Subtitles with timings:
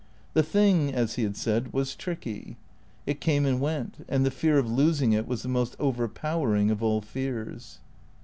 [0.33, 2.57] The thing, as he had said, was tricky;
[3.05, 6.81] it came and went; and the fear of losing it was the most overpowering of
[6.81, 7.77] all fears.